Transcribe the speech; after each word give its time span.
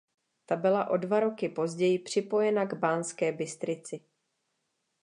Ta 0.45 0.55
byla 0.55 0.89
o 0.89 0.97
dva 0.97 1.19
roky 1.19 1.49
později 1.49 1.99
připojena 1.99 2.65
k 2.65 2.73
Banské 2.73 3.31
Bystrici. 3.31 3.99